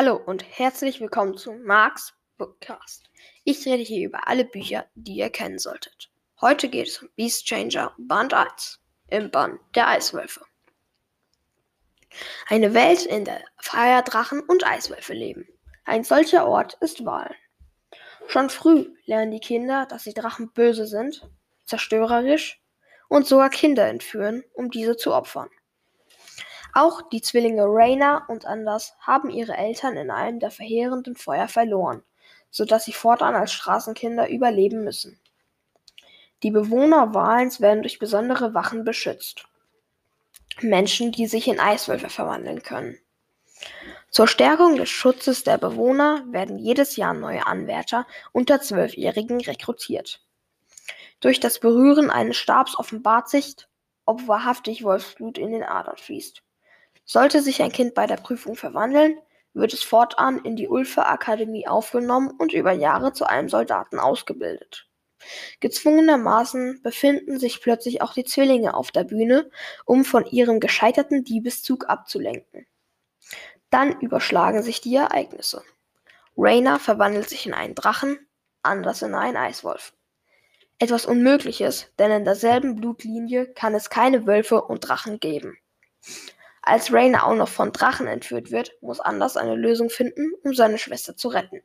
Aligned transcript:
Hallo 0.00 0.14
und 0.14 0.44
herzlich 0.48 1.00
willkommen 1.00 1.36
zu 1.36 1.54
Marks 1.54 2.14
Bookcast. 2.36 3.10
Ich 3.42 3.66
rede 3.66 3.82
hier 3.82 4.06
über 4.06 4.28
alle 4.28 4.44
Bücher, 4.44 4.86
die 4.94 5.16
ihr 5.16 5.28
kennen 5.28 5.58
solltet. 5.58 6.08
Heute 6.40 6.68
geht 6.68 6.86
es 6.86 7.02
um 7.02 7.08
Beast 7.16 7.44
Changer 7.46 7.92
Band 7.98 8.32
1 8.32 8.80
im 9.08 9.28
Band 9.32 9.58
der 9.74 9.88
Eiswölfe. 9.88 10.42
Eine 12.46 12.74
Welt, 12.74 13.06
in 13.06 13.24
der 13.24 13.42
Feuerdrachen 13.56 14.38
und 14.38 14.64
Eiswölfe 14.64 15.14
leben. 15.14 15.48
Ein 15.84 16.04
solcher 16.04 16.46
Ort 16.46 16.74
ist 16.74 17.04
Wahlen. 17.04 17.34
Schon 18.28 18.50
früh 18.50 18.94
lernen 19.04 19.32
die 19.32 19.40
Kinder, 19.40 19.84
dass 19.86 20.04
die 20.04 20.14
Drachen 20.14 20.52
böse 20.52 20.86
sind, 20.86 21.28
zerstörerisch 21.64 22.62
und 23.08 23.26
sogar 23.26 23.50
Kinder 23.50 23.88
entführen, 23.88 24.44
um 24.54 24.70
diese 24.70 24.96
zu 24.96 25.12
opfern. 25.12 25.50
Auch 26.74 27.02
die 27.10 27.22
Zwillinge 27.22 27.64
Raina 27.64 28.24
und 28.28 28.44
Anders 28.44 28.94
haben 29.00 29.30
ihre 29.30 29.56
Eltern 29.56 29.96
in 29.96 30.10
einem 30.10 30.40
der 30.40 30.50
verheerenden 30.50 31.16
Feuer 31.16 31.48
verloren, 31.48 32.02
so 32.50 32.64
dass 32.64 32.84
sie 32.84 32.92
fortan 32.92 33.34
als 33.34 33.52
Straßenkinder 33.52 34.28
überleben 34.28 34.84
müssen. 34.84 35.18
Die 36.42 36.50
Bewohner 36.50 37.14
Walens 37.14 37.60
werden 37.60 37.82
durch 37.82 37.98
besondere 37.98 38.54
Wachen 38.54 38.84
beschützt. 38.84 39.46
Menschen, 40.60 41.10
die 41.10 41.26
sich 41.26 41.48
in 41.48 41.58
Eiswölfe 41.58 42.08
verwandeln 42.08 42.62
können. 42.62 42.98
Zur 44.10 44.28
Stärkung 44.28 44.76
des 44.76 44.88
Schutzes 44.88 45.44
der 45.44 45.58
Bewohner 45.58 46.24
werden 46.28 46.58
jedes 46.58 46.96
Jahr 46.96 47.12
neue 47.12 47.46
Anwärter 47.46 48.06
unter 48.32 48.60
Zwölfjährigen 48.60 49.40
rekrutiert. 49.40 50.20
Durch 51.20 51.40
das 51.40 51.58
Berühren 51.58 52.10
eines 52.10 52.36
Stabs 52.36 52.78
offenbart 52.78 53.28
sich, 53.28 53.56
ob 54.04 54.28
wahrhaftig 54.28 54.84
Wolfsblut 54.84 55.36
in 55.38 55.50
den 55.50 55.64
Adern 55.64 55.96
fließt. 55.96 56.42
Sollte 57.10 57.40
sich 57.40 57.62
ein 57.62 57.72
Kind 57.72 57.94
bei 57.94 58.06
der 58.06 58.18
Prüfung 58.18 58.54
verwandeln, 58.54 59.18
wird 59.54 59.72
es 59.72 59.82
fortan 59.82 60.44
in 60.44 60.56
die 60.56 60.68
Ulfe-Akademie 60.68 61.66
aufgenommen 61.66 62.30
und 62.38 62.52
über 62.52 62.72
Jahre 62.72 63.14
zu 63.14 63.24
einem 63.24 63.48
Soldaten 63.48 63.98
ausgebildet. 63.98 64.90
Gezwungenermaßen 65.60 66.82
befinden 66.82 67.38
sich 67.38 67.62
plötzlich 67.62 68.02
auch 68.02 68.12
die 68.12 68.24
Zwillinge 68.24 68.74
auf 68.74 68.90
der 68.90 69.04
Bühne, 69.04 69.50
um 69.86 70.04
von 70.04 70.26
ihrem 70.26 70.60
gescheiterten 70.60 71.24
Diebeszug 71.24 71.88
abzulenken. 71.88 72.66
Dann 73.70 73.98
überschlagen 74.00 74.62
sich 74.62 74.82
die 74.82 74.94
Ereignisse. 74.94 75.62
Rainer 76.36 76.78
verwandelt 76.78 77.30
sich 77.30 77.46
in 77.46 77.54
einen 77.54 77.74
Drachen, 77.74 78.18
Anders 78.62 79.00
in 79.00 79.14
einen 79.14 79.38
Eiswolf. 79.38 79.94
Etwas 80.78 81.06
Unmögliches, 81.06 81.90
denn 81.98 82.10
in 82.10 82.24
derselben 82.26 82.76
Blutlinie 82.76 83.46
kann 83.46 83.74
es 83.74 83.88
keine 83.88 84.26
Wölfe 84.26 84.60
und 84.60 84.80
Drachen 84.80 85.20
geben. 85.20 85.56
Als 86.68 86.92
Rainer 86.92 87.26
auch 87.26 87.34
noch 87.34 87.48
von 87.48 87.72
Drachen 87.72 88.06
entführt 88.06 88.50
wird, 88.50 88.76
muss 88.82 89.00
Anders 89.00 89.38
eine 89.38 89.54
Lösung 89.54 89.88
finden, 89.88 90.34
um 90.44 90.52
seine 90.52 90.76
Schwester 90.76 91.16
zu 91.16 91.28
retten. 91.28 91.62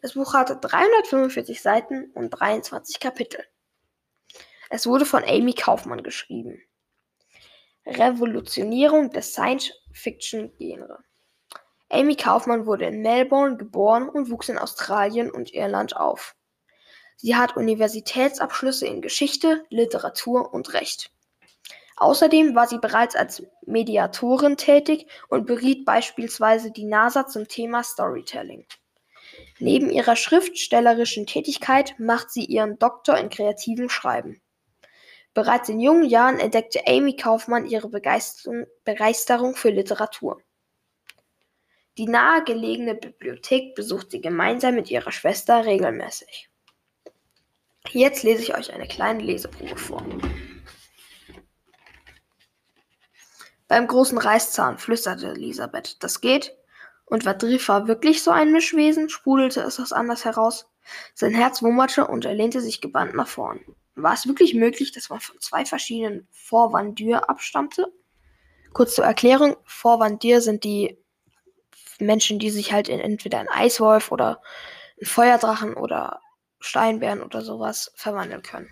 Das 0.00 0.14
Buch 0.14 0.32
hatte 0.32 0.56
345 0.56 1.60
Seiten 1.60 2.10
und 2.14 2.30
23 2.30 2.98
Kapitel. 2.98 3.44
Es 4.70 4.86
wurde 4.86 5.04
von 5.04 5.22
Amy 5.24 5.52
Kaufmann 5.52 6.02
geschrieben. 6.02 6.62
Revolutionierung 7.84 9.10
des 9.10 9.34
Science-Fiction-Genre. 9.34 11.04
Amy 11.90 12.16
Kaufmann 12.16 12.64
wurde 12.64 12.86
in 12.86 13.02
Melbourne 13.02 13.58
geboren 13.58 14.08
und 14.08 14.30
wuchs 14.30 14.48
in 14.48 14.56
Australien 14.56 15.30
und 15.30 15.52
Irland 15.52 15.96
auf. 15.98 16.34
Sie 17.18 17.36
hat 17.36 17.58
Universitätsabschlüsse 17.58 18.86
in 18.86 19.02
Geschichte, 19.02 19.66
Literatur 19.68 20.54
und 20.54 20.72
Recht. 20.72 21.12
Außerdem 22.00 22.54
war 22.54 22.66
sie 22.66 22.78
bereits 22.78 23.14
als 23.14 23.42
Mediatorin 23.66 24.56
tätig 24.56 25.06
und 25.28 25.46
beriet 25.46 25.84
beispielsweise 25.84 26.72
die 26.72 26.86
NASA 26.86 27.26
zum 27.26 27.46
Thema 27.46 27.84
Storytelling. 27.84 28.64
Neben 29.58 29.90
ihrer 29.90 30.16
schriftstellerischen 30.16 31.26
Tätigkeit 31.26 31.94
macht 31.98 32.30
sie 32.30 32.46
ihren 32.46 32.78
Doktor 32.78 33.18
in 33.18 33.28
kreativem 33.28 33.90
Schreiben. 33.90 34.40
Bereits 35.34 35.68
in 35.68 35.78
jungen 35.78 36.08
Jahren 36.08 36.40
entdeckte 36.40 36.86
Amy 36.86 37.16
Kaufmann 37.16 37.66
ihre 37.66 37.90
Begeisterung, 37.90 39.54
für 39.54 39.70
Literatur. 39.70 40.40
Die 41.98 42.06
nahegelegene 42.06 42.94
Bibliothek 42.94 43.74
besucht 43.74 44.10
sie 44.10 44.22
gemeinsam 44.22 44.74
mit 44.74 44.90
ihrer 44.90 45.12
Schwester 45.12 45.66
regelmäßig. 45.66 46.48
Jetzt 47.90 48.22
lese 48.22 48.42
ich 48.42 48.56
euch 48.56 48.72
eine 48.72 48.88
kleine 48.88 49.22
Leseprobe 49.22 49.76
vor. 49.76 50.02
Beim 53.70 53.86
großen 53.86 54.18
Reißzahn, 54.18 54.78
flüsterte 54.78 55.28
Elisabeth. 55.28 56.02
Das 56.02 56.20
geht? 56.20 56.56
Und 57.04 57.24
war 57.24 57.34
Drifa 57.34 57.86
wirklich 57.86 58.24
so 58.24 58.32
ein 58.32 58.50
Mischwesen? 58.50 59.08
sprudelte 59.08 59.60
es 59.60 59.78
aus 59.78 59.92
Anders 59.92 60.24
heraus. 60.24 60.68
Sein 61.14 61.32
Herz 61.32 61.62
wummerte 61.62 62.08
und 62.08 62.24
er 62.24 62.34
lehnte 62.34 62.60
sich 62.60 62.80
gebannt 62.80 63.14
nach 63.14 63.28
vorn. 63.28 63.60
War 63.94 64.14
es 64.14 64.26
wirklich 64.26 64.54
möglich, 64.54 64.90
dass 64.90 65.08
man 65.08 65.20
von 65.20 65.38
zwei 65.38 65.64
verschiedenen 65.64 66.26
Vorwandyr 66.32 67.30
abstammte? 67.30 67.92
Kurz 68.72 68.96
zur 68.96 69.04
Erklärung, 69.04 69.56
Vorwandyr 69.64 70.40
sind 70.40 70.64
die 70.64 70.98
Menschen, 72.00 72.40
die 72.40 72.50
sich 72.50 72.72
halt 72.72 72.88
in 72.88 72.98
entweder 72.98 73.40
in 73.40 73.48
Eiswolf 73.48 74.10
oder 74.10 74.42
in 74.96 75.06
Feuerdrachen 75.06 75.74
oder 75.74 76.20
Steinbären 76.58 77.22
oder 77.22 77.42
sowas 77.42 77.92
verwandeln 77.94 78.42
können. 78.42 78.68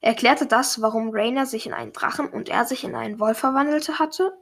Er 0.00 0.10
erklärte 0.10 0.46
das, 0.46 0.80
warum 0.80 1.10
Rainer 1.10 1.46
sich 1.46 1.66
in 1.66 1.74
einen 1.74 1.92
Drachen 1.92 2.28
und 2.28 2.48
er 2.48 2.64
sich 2.64 2.84
in 2.84 2.94
einen 2.94 3.20
Wolf 3.20 3.38
verwandelte 3.38 3.98
hatte. 3.98 4.32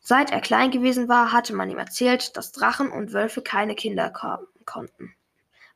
Seit 0.00 0.30
er 0.30 0.40
klein 0.40 0.70
gewesen 0.70 1.08
war, 1.08 1.32
hatte 1.32 1.54
man 1.54 1.70
ihm 1.70 1.78
erzählt, 1.78 2.36
dass 2.36 2.52
Drachen 2.52 2.90
und 2.90 3.12
Wölfe 3.12 3.42
keine 3.42 3.74
Kinder 3.74 4.12
haben 4.14 4.46
konnten. 4.66 5.14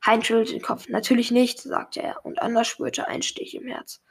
Hein 0.05 0.23
schüttelte 0.23 0.53
den 0.53 0.61
Kopf. 0.61 0.87
Natürlich 0.87 1.31
nicht, 1.31 1.59
sagte 1.59 2.01
er, 2.01 2.25
und 2.25 2.41
Anders 2.41 2.67
spürte 2.67 3.07
einen 3.07 3.23
Stich 3.23 3.55
im 3.55 3.67
Herz. 3.67 4.01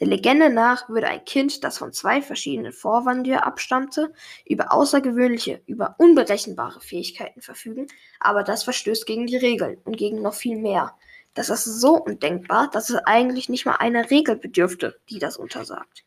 Der 0.00 0.06
Legende 0.06 0.48
nach 0.48 0.88
würde 0.88 1.08
ein 1.08 1.24
Kind, 1.24 1.64
das 1.64 1.78
von 1.78 1.92
zwei 1.92 2.22
verschiedenen 2.22 2.72
Vorwandier 2.72 3.44
abstammte, 3.44 4.12
über 4.46 4.72
außergewöhnliche, 4.72 5.60
über 5.66 5.96
unberechenbare 5.98 6.80
Fähigkeiten 6.80 7.40
verfügen, 7.40 7.88
aber 8.20 8.44
das 8.44 8.62
verstößt 8.62 9.06
gegen 9.06 9.26
die 9.26 9.36
Regeln 9.36 9.78
und 9.84 9.96
gegen 9.96 10.22
noch 10.22 10.34
viel 10.34 10.56
mehr. 10.56 10.94
Das 11.38 11.50
ist 11.50 11.80
so 11.80 11.94
undenkbar, 11.94 12.68
dass 12.68 12.90
es 12.90 12.96
eigentlich 12.96 13.48
nicht 13.48 13.64
mal 13.64 13.76
einer 13.76 14.10
Regel 14.10 14.34
bedürfte, 14.34 14.98
die 15.08 15.20
das 15.20 15.36
untersagt. 15.36 16.04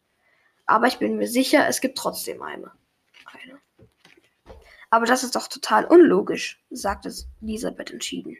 Aber 0.65 0.87
ich 0.87 0.97
bin 0.97 1.15
mir 1.15 1.29
sicher, 1.29 1.69
es 1.69 1.79
gibt 1.79 1.97
trotzdem 1.97 2.41
eine. 2.41 2.69
eine. 3.23 3.57
Aber 4.89 5.05
das 5.05 5.23
ist 5.23 5.37
doch 5.37 5.47
total 5.47 5.85
unlogisch, 5.85 6.61
sagte 6.69 7.13
Elisabeth 7.41 7.91
entschieden. 7.91 8.39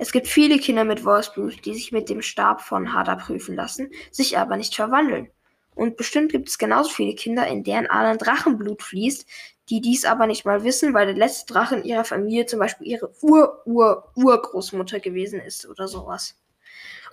Es 0.00 0.10
gibt 0.10 0.26
viele 0.26 0.58
Kinder 0.58 0.82
mit 0.82 1.04
Wolfsblut, 1.04 1.64
die 1.64 1.74
sich 1.74 1.92
mit 1.92 2.08
dem 2.08 2.20
Stab 2.20 2.62
von 2.62 2.92
Hada 2.92 3.14
prüfen 3.14 3.54
lassen, 3.54 3.92
sich 4.10 4.38
aber 4.38 4.56
nicht 4.56 4.74
verwandeln. 4.74 5.30
Und 5.78 5.96
bestimmt 5.96 6.32
gibt 6.32 6.48
es 6.48 6.58
genauso 6.58 6.90
viele 6.90 7.14
Kinder, 7.14 7.46
in 7.46 7.62
deren 7.62 7.86
Adern 7.86 8.18
Drachenblut 8.18 8.82
fließt, 8.82 9.24
die 9.68 9.80
dies 9.80 10.04
aber 10.04 10.26
nicht 10.26 10.44
mal 10.44 10.64
wissen, 10.64 10.92
weil 10.92 11.06
der 11.06 11.14
letzte 11.14 11.52
Drache 11.52 11.76
in 11.76 11.84
ihrer 11.84 12.02
Familie 12.02 12.46
zum 12.46 12.58
Beispiel 12.58 12.88
ihre 12.88 13.12
Ur-Ur-Urgroßmutter 13.22 14.98
gewesen 14.98 15.38
ist 15.38 15.68
oder 15.68 15.86
sowas. 15.86 16.34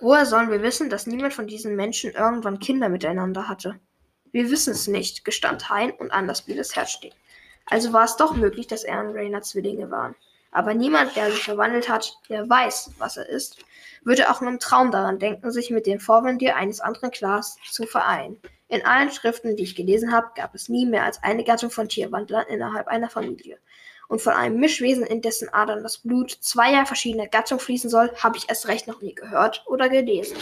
Woher 0.00 0.26
sollen 0.26 0.50
wir 0.50 0.62
wissen, 0.62 0.90
dass 0.90 1.06
niemand 1.06 1.32
von 1.32 1.46
diesen 1.46 1.76
Menschen 1.76 2.10
irgendwann 2.10 2.58
Kinder 2.58 2.88
miteinander 2.88 3.48
hatte? 3.48 3.78
Wir 4.32 4.50
wissen 4.50 4.72
es 4.72 4.88
nicht, 4.88 5.24
gestand 5.24 5.70
Hein 5.70 5.92
und 5.96 6.10
anders 6.10 6.42
blieb 6.42 6.56
das 6.56 6.74
Herz 6.74 6.90
stehen. 6.90 7.14
Also 7.66 7.92
war 7.92 8.04
es 8.04 8.16
doch 8.16 8.34
möglich, 8.34 8.66
dass 8.66 8.82
er 8.82 8.98
und 8.98 9.14
Rainer 9.14 9.42
Zwillinge 9.42 9.92
waren. 9.92 10.16
Aber 10.50 10.74
niemand, 10.74 11.14
der 11.14 11.30
sich 11.30 11.44
verwandelt 11.44 11.88
hat, 11.88 12.18
der 12.28 12.48
weiß, 12.48 12.94
was 12.98 13.16
er 13.16 13.28
ist, 13.28 13.58
würde 14.02 14.28
auch 14.28 14.40
nur 14.40 14.50
im 14.50 14.58
Traum 14.58 14.90
daran 14.90 15.20
denken, 15.20 15.52
sich 15.52 15.70
mit 15.70 15.86
dem 15.86 16.00
Vorwendir 16.00 16.56
eines 16.56 16.80
anderen 16.80 17.12
Clans 17.12 17.58
zu 17.70 17.86
vereinen. 17.86 18.40
In 18.68 18.84
allen 18.84 19.12
Schriften, 19.12 19.56
die 19.56 19.62
ich 19.62 19.76
gelesen 19.76 20.12
habe, 20.12 20.32
gab 20.34 20.54
es 20.54 20.68
nie 20.68 20.86
mehr 20.86 21.04
als 21.04 21.22
eine 21.22 21.44
Gattung 21.44 21.70
von 21.70 21.88
Tierwandlern 21.88 22.46
innerhalb 22.48 22.88
einer 22.88 23.08
Familie. 23.08 23.58
Und 24.08 24.20
von 24.20 24.32
einem 24.32 24.58
Mischwesen, 24.58 25.04
in 25.04 25.20
dessen 25.20 25.52
Adern 25.52 25.82
das 25.82 25.98
Blut 25.98 26.30
zweier 26.30 26.86
verschiedener 26.86 27.26
Gattungen 27.26 27.60
fließen 27.60 27.90
soll, 27.90 28.12
habe 28.16 28.36
ich 28.36 28.48
erst 28.48 28.68
recht 28.68 28.86
noch 28.86 29.02
nie 29.02 29.14
gehört 29.14 29.64
oder 29.66 29.88
gelesen. 29.88 30.36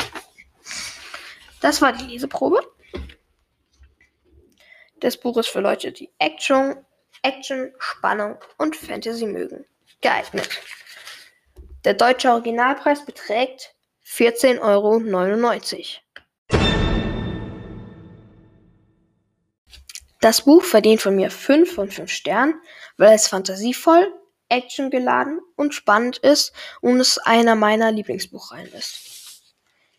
Das 1.60 1.80
war 1.80 1.92
die 1.92 2.04
Leseprobe. 2.04 2.60
Das 5.00 5.18
Buch 5.18 5.36
ist 5.38 5.48
für 5.48 5.60
Leute, 5.60 5.92
die 5.92 6.10
Action, 6.18 6.76
Action, 7.22 7.72
Spannung 7.78 8.36
und 8.58 8.76
Fantasy 8.76 9.26
mögen. 9.26 9.64
Geeignet. 10.00 10.48
Der 11.84 11.94
deutsche 11.94 12.30
Originalpreis 12.30 13.04
beträgt 13.04 13.74
14,99 14.06 14.60
Euro. 14.60 15.00
Das 20.24 20.40
Buch 20.40 20.64
verdient 20.64 21.02
von 21.02 21.16
mir 21.16 21.30
5 21.30 21.74
von 21.74 21.90
5 21.90 22.10
Sternen, 22.10 22.54
weil 22.96 23.14
es 23.14 23.28
fantasievoll, 23.28 24.10
actiongeladen 24.48 25.38
und 25.54 25.74
spannend 25.74 26.16
ist 26.16 26.54
und 26.80 26.98
es 26.98 27.18
einer 27.18 27.56
meiner 27.56 27.92
Lieblingsbuchreihen 27.92 28.72
ist. 28.72 29.52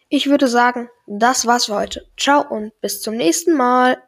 Ich 0.10 0.28
würde 0.28 0.48
sagen, 0.48 0.90
das 1.06 1.46
war's 1.46 1.66
für 1.66 1.76
heute. 1.76 2.10
Ciao 2.18 2.42
und 2.42 2.72
bis 2.82 3.04
zum 3.04 3.18
nächsten 3.18 3.56
Mal. 3.56 4.02